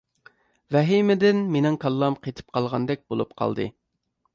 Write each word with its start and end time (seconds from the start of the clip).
ۋەھىمىدىن 0.75 1.43
مېنىڭ 1.57 1.79
كاللام 1.85 2.19
قېتىپ 2.25 2.51
قالغاندەك 2.59 3.09
بولۇپ 3.13 3.41
قالدى. 3.43 3.75